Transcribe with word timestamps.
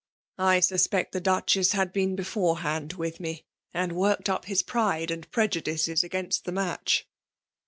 I 0.39 0.61
suspect 0.61 1.11
the 1.11 1.21
Duchess 1.21 1.73
had 1.73 1.93
been 1.93 2.15
beforehand 2.15 2.93
with 2.93 3.19
me, 3.19 3.45
and 3.71 3.91
worked 3.91 4.29
up 4.31 4.45
his 4.45 4.63
pride 4.63 5.11
and 5.11 5.29
prejudices 5.29 6.03
against 6.03 6.43
the 6.45 6.51
match." 6.51 7.07